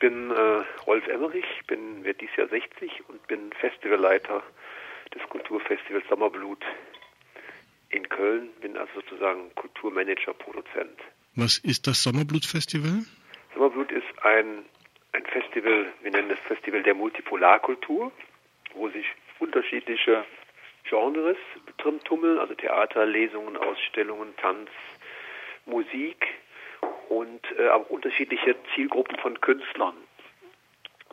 [0.00, 4.42] bin äh, Rolf Emmerich, bin werde dieses Jahr 60 und bin Festivalleiter
[5.14, 6.64] des Kulturfestivals Sommerblut
[7.90, 10.98] in Köln, bin also sozusagen Kulturmanager, Produzent.
[11.36, 13.04] Was ist das Sommerblut-Festival?
[13.54, 14.64] Sommerblut ist ein,
[15.12, 18.10] ein Festival, wir nennen es Festival der Multipolarkultur,
[18.74, 19.06] wo sich
[19.38, 20.24] unterschiedliche
[20.88, 21.36] Genres
[21.78, 24.70] drin tummeln, also Theater, Lesungen, Ausstellungen, Tanz,
[25.66, 26.26] Musik
[27.10, 29.94] und äh, auch unterschiedliche Zielgruppen von Künstlern.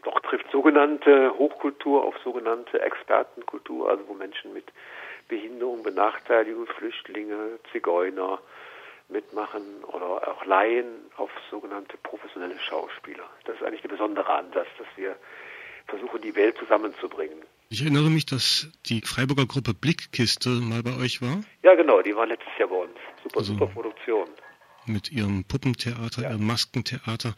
[0.03, 4.65] Doch trifft sogenannte Hochkultur auf sogenannte Expertenkultur, also wo Menschen mit
[5.27, 8.39] Behinderung, Benachteiligung, Flüchtlinge, Zigeuner
[9.09, 10.85] mitmachen oder auch Laien
[11.17, 13.27] auf sogenannte professionelle Schauspieler.
[13.45, 15.15] Das ist eigentlich der besondere Ansatz, dass wir
[15.87, 17.39] versuchen, die Welt zusammenzubringen.
[17.69, 21.41] Ich erinnere mich, dass die Freiburger Gruppe Blickkiste mal bei euch war.
[21.63, 22.95] Ja, genau, die war letztes Jahr bei uns.
[23.23, 24.27] Super, also super Produktion.
[24.87, 26.31] Mit ihrem Puppentheater, ja.
[26.31, 27.35] ihrem Maskentheater.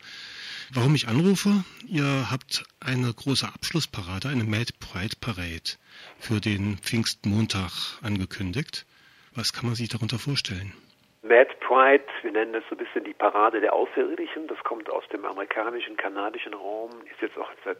[0.72, 1.50] Warum ich anrufe?
[1.88, 5.78] Ihr habt eine große Abschlussparade, eine Mad Pride Parade
[6.20, 8.86] für den Pfingstmontag angekündigt.
[9.34, 10.74] Was kann man sich darunter vorstellen?
[11.24, 14.48] Mad Pride, wir nennen das so ein bisschen die Parade der Außerirdischen.
[14.48, 17.80] Das kommt aus dem amerikanischen, kanadischen Raum, ist jetzt auch seit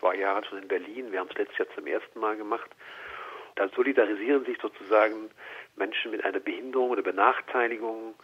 [0.00, 1.12] zwei Jahren schon in Berlin.
[1.12, 2.70] Wir haben es letztes Jahr zum ersten Mal gemacht.
[3.54, 5.30] Da solidarisieren sich sozusagen
[5.76, 8.14] Menschen mit einer Behinderung oder Benachteiligung,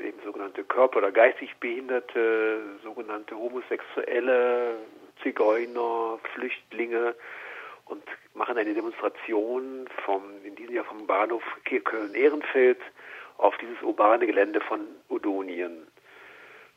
[0.00, 4.76] eben sogenannte Körper- oder geistig Behinderte, sogenannte Homosexuelle,
[5.22, 7.14] Zigeuner, Flüchtlinge
[7.86, 8.02] und
[8.34, 12.80] machen eine Demonstration vom, in diesem Jahr vom Bahnhof Köln-Ehrenfeld
[13.38, 15.86] auf dieses urbane Gelände von Odonien.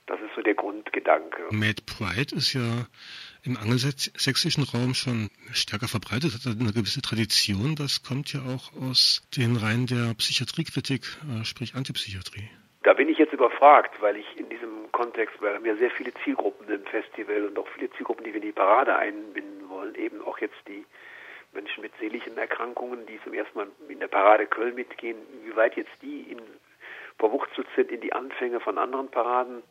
[0.08, 1.44] Das ist so der Grundgedanke.
[1.52, 2.88] Mad Pride ist ja
[3.44, 7.76] im angelsächsischen Raum schon stärker verbreitet, hat eine gewisse Tradition.
[7.76, 12.50] Das kommt ja auch aus den Reihen der Psychiatriekritik, äh, sprich Antipsychiatrie.
[12.84, 16.68] Da bin ich jetzt überfragt, weil ich in diesem Kontext, weil wir sehr viele Zielgruppen
[16.70, 20.40] im Festival und auch viele Zielgruppen, die wir in die Parade einbinden wollen, eben auch
[20.40, 20.86] jetzt die
[21.54, 25.76] Menschen mit seelischen Erkrankungen, die zum ersten Mal in der Parade Köln mitgehen, wie weit
[25.76, 26.42] jetzt die in,
[27.18, 29.64] verwurzelt sind in die Anfänge von anderen Paraden,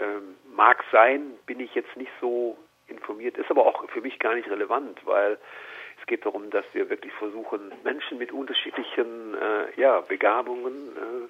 [0.00, 2.56] ähm, mag sein, bin ich jetzt nicht so
[2.92, 5.38] informiert, ist aber auch für mich gar nicht relevant, weil
[6.00, 11.28] es geht darum, dass wir wirklich versuchen, Menschen mit unterschiedlichen äh, ja, Begabungen, äh,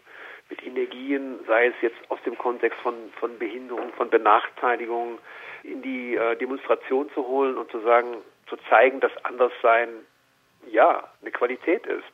[0.49, 5.19] mit Energien, sei es jetzt aus dem Kontext von, von Behinderung, von Benachteiligung,
[5.63, 8.19] in die äh, Demonstration zu holen und zu sagen,
[8.49, 9.89] zu zeigen, dass Anderssein
[10.67, 12.13] ja eine Qualität ist,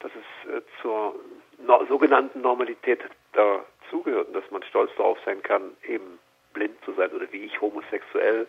[0.00, 1.14] dass es äh, zur
[1.58, 3.00] no sogenannten Normalität
[3.32, 6.18] dazugehört und dass man stolz darauf sein kann, eben
[6.58, 8.46] blind zu sein oder wie ich homosexuell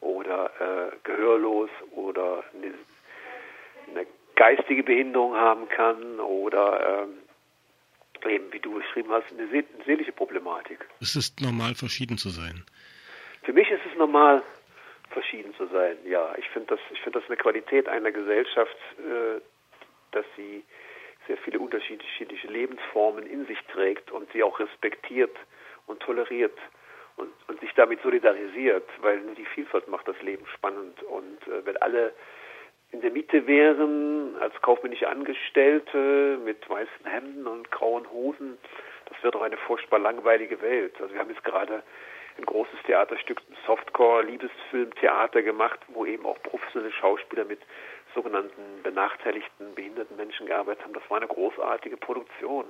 [0.00, 2.74] oder äh, gehörlos oder eine,
[3.90, 10.12] eine, geistige Behinderung haben kann oder ähm, eben, wie du beschrieben hast, eine, eine seelische
[10.12, 10.86] Problematik.
[11.00, 12.64] Es ist normal, verschieden zu sein.
[13.42, 14.42] Für mich ist es normal,
[15.10, 15.96] verschieden zu sein.
[16.04, 19.40] Ja, ich finde das, ich finde das eine Qualität einer Gesellschaft, äh,
[20.12, 20.62] dass sie
[21.26, 25.36] sehr viele unterschiedliche Lebensformen in sich trägt und sie auch respektiert
[25.86, 26.56] und toleriert
[27.18, 31.02] und, und sich damit solidarisiert, weil nur die Vielfalt macht das Leben spannend.
[31.02, 32.12] Und äh, wenn alle
[32.90, 38.56] in der Mitte wären, als kaufmännische Angestellte mit weißen Hemden und grauen Hosen,
[39.06, 40.94] das wäre doch eine furchtbar langweilige Welt.
[41.00, 41.82] Also wir haben jetzt gerade
[42.38, 47.60] ein großes Theaterstück, Softcore, Liebesfilm, Theater gemacht, wo eben auch professionelle Schauspieler mit
[48.14, 50.94] sogenannten benachteiligten, behinderten Menschen gearbeitet haben.
[50.94, 52.64] Das war eine großartige Produktion.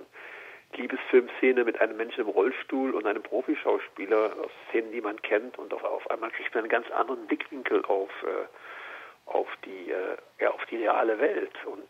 [0.74, 5.72] Liebesfilmszene mit einem Menschen im Rollstuhl und einem Profischauspieler aus Szenen, die man kennt und
[5.72, 10.50] auf, auf einmal kriegt man einen ganz anderen Blickwinkel auf, äh, auf die, äh, ja,
[10.50, 11.88] auf die reale Welt und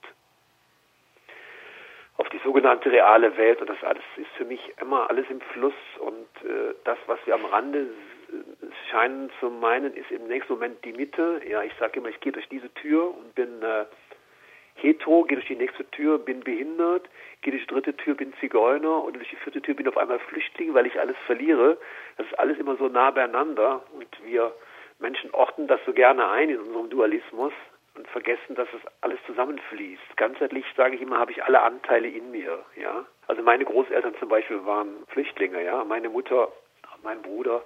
[2.19, 5.75] auf die sogenannte reale Welt und das alles ist für mich immer alles im Fluss
[5.99, 7.89] und äh, das, was wir am Rande
[8.91, 11.41] scheinen zu meinen, ist im nächsten Moment die Mitte.
[11.49, 13.85] Ja, ich sage immer, ich gehe durch diese Tür und bin äh,
[14.81, 17.09] hetero, gehe durch die nächste Tür, bin behindert,
[17.43, 20.19] gehe durch die dritte Tür, bin Zigeuner und durch die vierte Tür bin auf einmal
[20.19, 21.79] Flüchtling, weil ich alles verliere.
[22.17, 24.53] Das ist alles immer so nah beieinander und wir
[24.99, 27.53] Menschen orten das so gerne ein in unserem Dualismus
[27.95, 30.17] und vergessen, dass es alles zusammenfließt.
[30.17, 33.05] Ganzheitlich sage ich immer, habe ich alle Anteile in mir, ja.
[33.27, 35.85] Also meine Großeltern zum Beispiel waren Flüchtlinge, ja.
[35.85, 36.51] Meine Mutter,
[37.03, 37.63] mein Bruder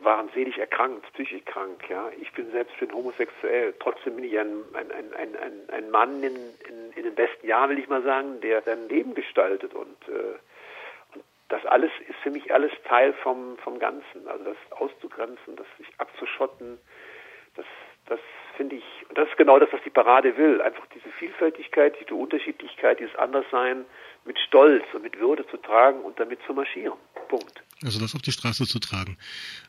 [0.00, 2.10] waren selig erkrankt, psychisch krank, ja.
[2.20, 3.74] Ich bin selbst bin homosexuell.
[3.80, 6.36] Trotzdem bin ich ein, ein, ein, ein, ein Mann in,
[6.68, 10.38] in, in den besten Jahren, will ich mal sagen, der sein Leben gestaltet und, äh,
[11.14, 14.26] und das alles ist für mich alles Teil vom, vom Ganzen.
[14.26, 16.78] Also das auszugrenzen, das sich abzuschotten,
[17.56, 17.66] das,
[18.06, 18.20] das
[18.56, 20.60] finde ich, und das ist genau das, was die Parade will.
[20.60, 23.84] Einfach diese Vielfältigkeit, diese Unterschiedlichkeit, dieses Anderssein
[24.24, 26.98] mit Stolz und mit Würde zu tragen und damit zu marschieren.
[27.28, 27.62] Punkt.
[27.84, 29.16] Also das auf die Straße zu tragen.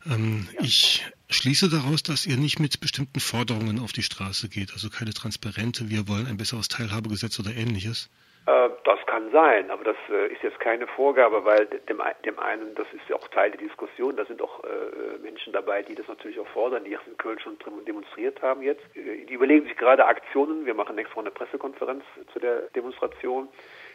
[0.10, 0.62] Ähm, ja.
[0.64, 5.14] Ich schließe daraus, dass ihr nicht mit bestimmten Forderungen auf die Straße geht, also keine
[5.14, 8.10] Transparente, wir wollen ein besseres Teilhabegesetz oder ähnliches.
[8.48, 12.74] Äh, das kann sein, aber das äh, ist jetzt keine Vorgabe, weil dem, dem einen,
[12.74, 16.08] das ist ja auch Teil der Diskussion, da sind auch äh, Menschen dabei, die das
[16.08, 18.84] natürlich auch fordern, die in Köln schon demonstriert haben jetzt.
[18.96, 22.04] Äh, die überlegen sich gerade Aktionen, wir machen nächste Woche eine Pressekonferenz
[22.34, 23.50] zu der Demonstration,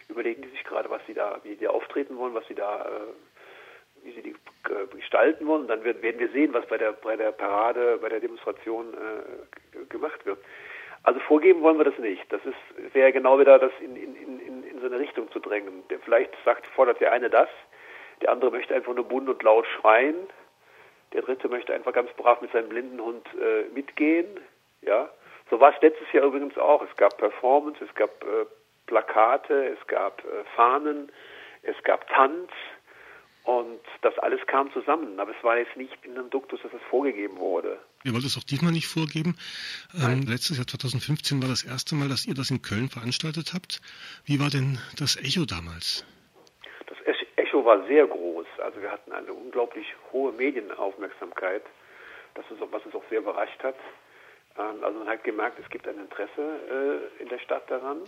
[0.08, 2.86] überlegen die sich gerade, was sie da, wie die auftreten wollen, was sie da
[4.04, 4.34] wie sie die
[4.96, 5.66] gestalten wollen.
[5.66, 10.24] Dann werden wir sehen, was bei der, bei der Parade, bei der Demonstration äh, gemacht
[10.24, 10.38] wird.
[11.02, 12.24] Also vorgeben wollen wir das nicht.
[12.32, 12.40] Das
[12.92, 15.86] wäre genau wieder das in, in, in, in so eine Richtung zu drängen.
[15.90, 17.48] Der vielleicht sagt, fordert der eine das,
[18.22, 20.16] der andere möchte einfach nur bunt und laut schreien,
[21.12, 24.40] der dritte möchte einfach ganz brav mit seinem blinden Hund äh, mitgehen.
[24.80, 25.10] Ja,
[25.50, 26.82] so war es letztes Jahr übrigens auch.
[26.82, 28.46] Es gab Performance, es gab äh,
[28.86, 31.12] Plakate, es gab äh, Fahnen,
[31.62, 32.50] es gab Tanz,
[33.44, 36.80] und das alles kam zusammen, aber es war jetzt nicht in einem Duktus, dass es
[36.88, 37.78] vorgegeben wurde.
[38.02, 39.36] Ihr wollt es auch diesmal nicht vorgeben.
[39.94, 43.82] Ähm, letztes Jahr 2015 war das erste Mal, dass ihr das in Köln veranstaltet habt.
[44.24, 46.06] Wie war denn das Echo damals?
[46.86, 46.98] Das
[47.36, 48.46] Echo war sehr groß.
[48.62, 51.62] Also wir hatten eine unglaublich hohe Medienaufmerksamkeit,
[52.34, 53.76] das ist, was uns auch sehr überrascht hat.
[54.58, 57.98] Ähm, also man hat gemerkt, es gibt ein Interesse äh, in der Stadt daran.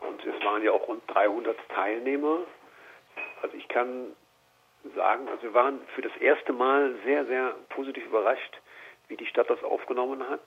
[0.00, 2.42] Und es waren ja auch rund 300 Teilnehmer.
[3.42, 4.12] Also ich kann
[4.94, 8.60] sagen, also wir waren für das erste Mal sehr, sehr positiv überrascht,
[9.08, 10.44] wie die Stadt das aufgenommen hat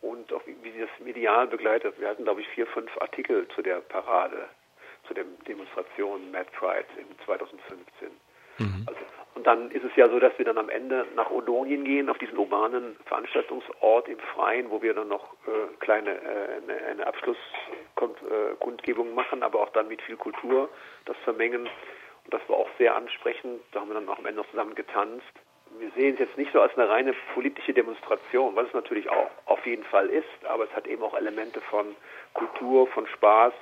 [0.00, 1.98] und auch wie, wie sie das medial begleitet.
[1.98, 4.48] Wir hatten, glaube ich, vier, fünf Artikel zu der Parade,
[5.06, 8.08] zu der Demonstration Mad Pride in 2015.
[8.58, 8.84] Mhm.
[8.86, 9.00] Also,
[9.34, 12.18] und dann ist es ja so, dass wir dann am Ende nach Odonien gehen, auf
[12.18, 19.10] diesen urbanen Veranstaltungsort im Freien, wo wir dann noch äh, kleine äh, eine, eine Abschlusskundgebung
[19.10, 20.68] äh, machen, aber auch dann mit viel Kultur
[21.06, 21.66] das vermengen.
[22.30, 23.60] Das war auch sehr ansprechend.
[23.72, 25.32] Da haben wir dann auch am Ende noch zusammen getanzt.
[25.78, 29.30] Wir sehen es jetzt nicht so als eine reine politische Demonstration, was es natürlich auch
[29.46, 31.96] auf jeden Fall ist, aber es hat eben auch Elemente von
[32.34, 33.54] Kultur, von Spaß,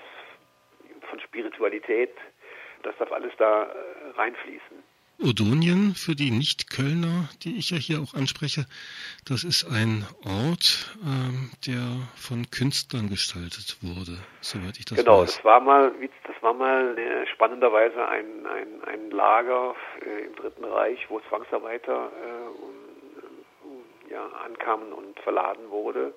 [1.09, 2.15] von Spiritualität.
[2.83, 4.90] Das darf alles da äh, reinfließen.
[5.23, 8.67] Odonien für die Nicht-Kölner, die ich ja hier auch anspreche,
[9.29, 15.37] das ist ein Ort, ähm, der von Künstlern gestaltet wurde, soweit ich das genau, weiß.
[15.37, 15.93] Genau, das war mal,
[16.27, 19.75] das war mal äh, spannenderweise ein, ein, ein Lager
[20.05, 23.81] äh, im Dritten Reich, wo Zwangsarbeiter äh, um,
[24.11, 26.15] ja, ankamen und verladen wurde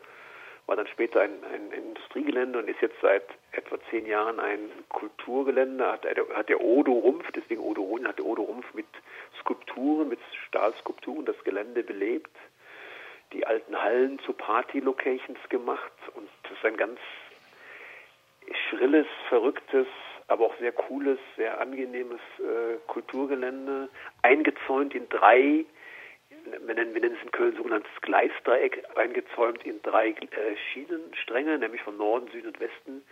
[0.65, 5.86] war dann später ein, ein Industriegelände und ist jetzt seit etwa zehn Jahren ein Kulturgelände,
[5.92, 6.06] hat,
[6.36, 8.88] hat der Odo Rumpf, deswegen Odo Run, hat der Odo Rumpf mit
[9.39, 12.31] Skulpturen, mit Stahlskulpturen das Gelände belebt,
[13.33, 17.00] die alten Hallen zu Party-Locations gemacht und das ist ein ganz
[18.69, 19.88] schrilles, verrücktes,
[20.27, 23.89] aber auch sehr cooles, sehr angenehmes äh, Kulturgelände,
[24.21, 25.66] eingezäunt in drei
[26.65, 31.81] wir nennen, wir nennen es in Köln sogenanntes Gleisdreieck, eingezäumt in drei äh, Schienenstränge, nämlich
[31.81, 33.03] von Norden, Süden und Westen,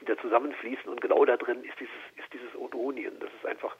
[0.00, 3.18] die da zusammenfließen und genau da drin ist dieses, ist dieses Odonien.
[3.20, 3.76] Das ist einfach,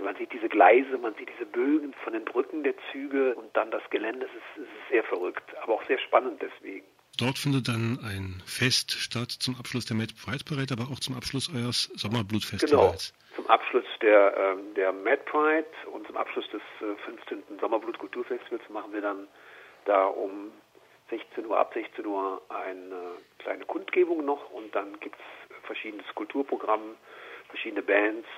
[0.00, 3.70] man sieht diese Gleise, man sieht diese Bögen von den Brücken der Züge und dann
[3.70, 4.26] das Gelände.
[4.26, 6.86] Es ist, es ist sehr verrückt, aber auch sehr spannend deswegen.
[7.18, 11.16] Dort findet dann ein Fest statt zum Abschluss der Mad Pride Parade, aber auch zum
[11.16, 13.12] Abschluss eures Sommerblutfestivals.
[13.12, 17.58] Genau zum Abschluss der, ähm, der Mad Pride und zum Abschluss des äh, 15.
[17.60, 19.28] Sommerblut Kulturfestivals machen wir dann
[19.84, 20.52] da um
[21.10, 26.96] 16 Uhr, ab 16 Uhr eine kleine Kundgebung noch und dann gibt es verschiedenes Kulturprogramm,
[27.48, 28.28] verschiedene Bands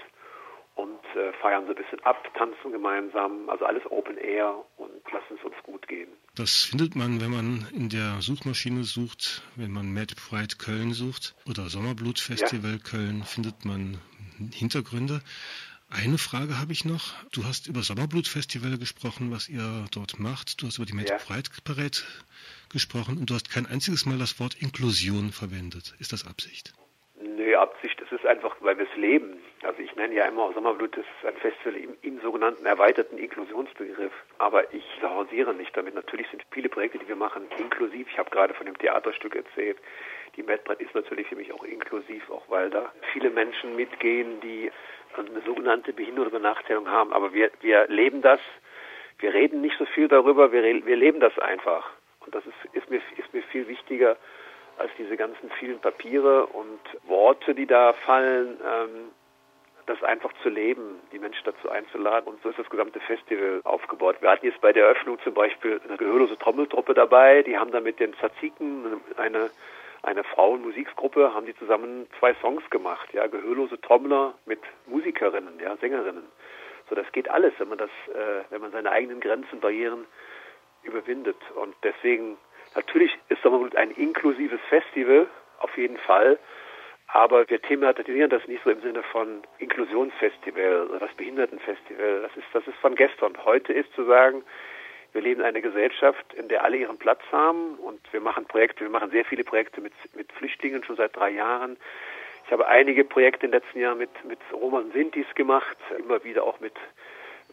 [0.76, 5.38] und äh, feiern so ein bisschen ab, tanzen gemeinsam, also alles Open Air und lassen
[5.38, 6.09] es uns gut gehen.
[6.37, 11.35] Das findet man, wenn man in der Suchmaschine sucht, wenn man Mad Pride Köln sucht
[11.49, 12.78] oder Sommerblut Festival ja.
[12.78, 13.99] Köln, findet man
[14.52, 15.23] Hintergründe.
[15.88, 17.14] Eine Frage habe ich noch.
[17.33, 20.61] Du hast über Sommerblut Festival gesprochen, was ihr dort macht.
[20.61, 21.16] Du hast über die Mad ja.
[21.16, 21.99] Pride Parade
[22.68, 25.95] gesprochen und du hast kein einziges Mal das Wort Inklusion verwendet.
[25.99, 26.75] Ist das Absicht?
[27.54, 29.40] Absicht, es ist einfach, weil wir es leben.
[29.62, 34.12] Also ich nenne ja immer Sommerblut, das ist ein Festival im, im sogenannten erweiterten Inklusionsbegriff.
[34.38, 35.94] Aber ich hausiere nicht damit.
[35.94, 38.08] Natürlich sind viele Projekte, die wir machen, inklusiv.
[38.10, 39.78] Ich habe gerade von dem Theaterstück erzählt.
[40.36, 44.70] Die MedBrand ist natürlich für mich auch inklusiv, auch weil da viele Menschen mitgehen, die
[45.16, 47.12] eine sogenannte Behinderung oder Benachteiligung haben.
[47.12, 48.40] Aber wir, wir leben das.
[49.18, 50.52] Wir reden nicht so viel darüber.
[50.52, 51.88] Wir, wir leben das einfach.
[52.20, 54.16] Und das ist, ist, mir, ist mir viel wichtiger
[54.78, 58.59] als diese ganzen vielen Papiere und Worte, die da fallen.
[58.64, 59.11] Ähm,
[59.87, 62.28] das einfach zu leben, die Menschen dazu einzuladen.
[62.28, 64.16] Und so ist das gesamte Festival aufgebaut.
[64.21, 67.42] Wir hatten jetzt bei der Eröffnung zum Beispiel eine gehörlose Trommeltruppe dabei.
[67.42, 69.50] Die haben dann mit den Zaziken eine,
[70.02, 73.09] eine Frauenmusikgruppe, haben die zusammen zwei Songs gemacht.
[73.12, 76.25] Ja, gehörlose Trommler mit Musikerinnen, ja, Sängerinnen.
[76.88, 80.04] So, das geht alles, wenn man das, äh, wenn man seine eigenen Grenzen, Barrieren
[80.83, 81.38] überwindet.
[81.54, 82.37] Und deswegen,
[82.76, 85.26] natürlich ist Sommerblut ein inklusives Festival,
[85.59, 86.38] auf jeden Fall.
[87.09, 92.23] Aber wir thematisieren das nicht so im Sinne von Inklusionsfestival oder das Behindertenfestival.
[92.23, 93.33] Das ist, das ist von gestern.
[93.45, 94.42] Heute ist zu sagen,
[95.12, 98.80] wir leben in einer Gesellschaft, in der alle ihren Platz haben und wir machen Projekte,
[98.80, 101.76] wir machen sehr viele Projekte mit, mit Flüchtlingen schon seit drei Jahren.
[102.45, 106.23] Ich habe einige Projekte in den letzten Jahren mit, mit Roma und Sintis gemacht, immer
[106.23, 106.75] wieder auch mit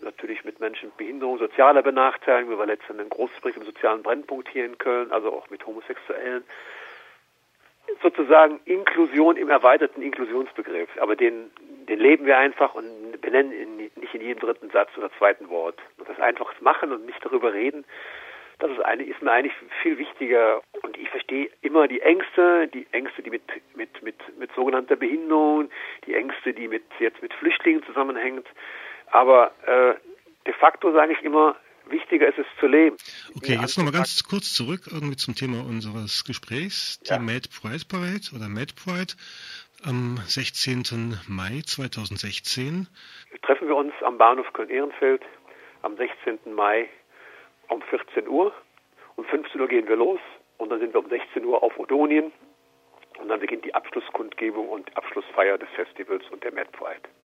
[0.04, 2.52] natürlich mit Menschen mit Behinderung, sozialer Benachteiligung.
[2.52, 5.66] Wir waren letztens ein großes Projekt im sozialen Brennpunkt hier in Köln, also auch mit
[5.66, 6.44] Homosexuellen.
[8.02, 10.90] Sozusagen Inklusion im erweiterten Inklusionsbegriff.
[11.00, 11.52] Aber den,
[11.90, 15.80] den leben wir einfach und benennen ihn nicht in jedem dritten Satz oder zweiten Wort.
[15.98, 17.86] Und das einfach machen und nicht darüber reden,
[18.60, 20.62] das ist, eine, ist mir eigentlich viel wichtiger.
[20.84, 23.44] Und ich verstehe immer die Ängste, die Ängste, die mit,
[23.76, 25.70] mit, mit, mit sogenannter Behinderung,
[26.06, 28.48] die Ängste, die mit, jetzt mit Flüchtlingen zusammenhängt.
[29.14, 29.94] Aber äh,
[30.48, 31.56] de facto sage ich immer,
[31.86, 32.98] wichtiger ist es zu leben.
[33.36, 37.20] Okay, jetzt nochmal ganz kurz zurück irgendwie zum Thema unseres Gesprächs, die ja.
[37.20, 39.14] Mad Pride Parade oder Mad Pride
[39.86, 41.20] am 16.
[41.28, 42.88] Mai 2016.
[43.44, 45.22] Treffen wir uns am Bahnhof Köln-Ehrenfeld
[45.84, 46.40] am 16.
[46.56, 46.90] Mai
[47.70, 48.52] um 14 Uhr.
[49.16, 50.20] Um 15 Uhr gehen wir los
[50.58, 52.32] und dann sind wir um 16 Uhr auf Odonien
[53.20, 57.08] und dann beginnt die Abschlusskundgebung und Abschlussfeier des Festivals und der Mad Pride.